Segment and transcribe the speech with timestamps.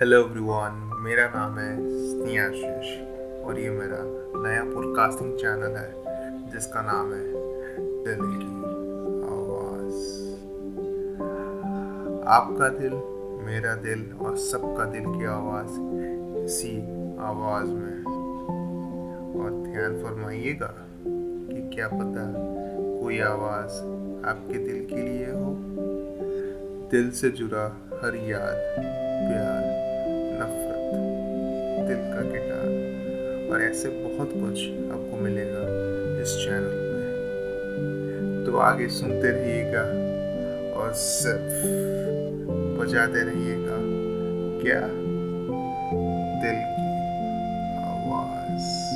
[0.00, 2.90] Hello everyone मेरा नाम है स्नेहाशीष
[3.44, 3.98] और ये मेरा
[4.42, 5.88] नया पॉडकास्टिंग चैनल है,
[6.50, 7.24] जिसका नाम है
[8.04, 8.52] दिल की
[9.32, 10.04] आवाज़।
[12.28, 12.92] आपका दिल,
[13.46, 15.80] मेरा दिल और सबका दिल की आवाज़
[16.44, 16.76] इसी
[17.18, 18.04] आवाज़ में
[19.40, 20.74] और ध्यान फरमाइएगा
[21.06, 22.32] कि क्या पता
[23.02, 23.72] कोई आवाज़
[24.28, 25.56] आपके दिल के लिए हो।
[26.90, 27.66] दिल से जुड़ा
[28.04, 28.54] हर याद,
[29.28, 29.67] प्यार।
[31.98, 35.58] दिल का गिटार। और ऐसे बहुत कुछ आपको मिलेगा
[36.22, 36.98] इस चैनल में।
[38.46, 39.82] तो आगे सुनते रहिएगा
[40.80, 41.66] और सिर्फ़
[42.80, 43.78] बजाते रहिएगा।
[44.62, 44.88] क्या?
[46.42, 48.88] दिल की आवाज़।